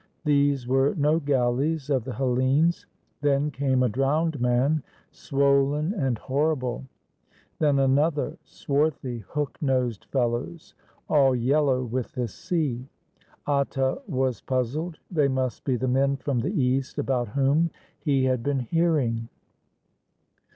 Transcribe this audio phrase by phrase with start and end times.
[0.25, 2.87] These were no galleys of the Hellenes.
[3.21, 4.81] Then came a drowned man,
[5.11, 6.85] swollen and horrible;
[7.59, 10.73] then another— swarthy, hook nosed fellows,
[11.07, 12.89] all yellow with the sea.
[13.47, 14.97] Atta was puzzled.
[15.11, 19.29] They must be the men from the east about whom he had been hearing.